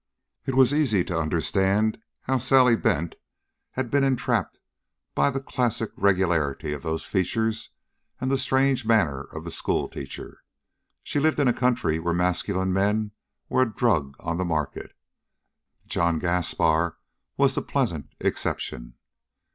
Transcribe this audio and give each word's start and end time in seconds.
It 0.47 0.55
was 0.55 0.73
easy 0.73 1.03
to 1.03 1.19
understand 1.19 1.99
how 2.21 2.39
Sally 2.39 2.75
Bent 2.75 3.17
had 3.73 3.91
been 3.91 4.03
entrapped 4.03 4.59
by 5.13 5.29
the 5.29 5.39
classic 5.39 5.91
regularity 5.95 6.73
of 6.73 6.81
those 6.81 7.05
features 7.05 7.69
and 8.19 8.31
the 8.31 8.37
strange 8.39 8.83
manner 8.83 9.21
of 9.25 9.43
the 9.43 9.51
schoolteacher. 9.51 10.41
She 11.03 11.19
lived 11.19 11.39
in 11.39 11.47
a 11.47 11.53
country 11.53 11.99
where 11.99 12.15
masculine 12.15 12.73
men 12.73 13.11
were 13.47 13.61
a 13.61 13.71
drug 13.71 14.15
on 14.19 14.37
the 14.37 14.43
market. 14.43 14.93
John 15.85 16.17
Gaspar 16.17 16.97
was 17.37 17.53
the 17.53 17.61
pleasant 17.61 18.07
exception. 18.19 18.95